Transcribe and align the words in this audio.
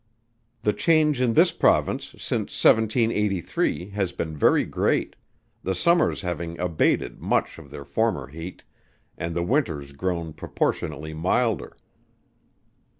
The 0.63 0.73
change 0.73 1.21
in 1.21 1.33
this 1.33 1.51
Province 1.51 2.15
since 2.17 2.57
1783, 2.63 3.89
has 3.89 4.11
been 4.11 4.35
very 4.35 4.65
great 4.65 5.15
the 5.61 5.75
summers 5.75 6.21
having 6.23 6.57
abated 6.59 7.19
much 7.21 7.59
of 7.59 7.69
their 7.69 7.85
former 7.85 8.25
heat, 8.25 8.63
and 9.15 9.35
the 9.35 9.43
winters 9.43 9.91
grown 9.91 10.33
proportionately 10.33 11.13
milder. 11.13 11.77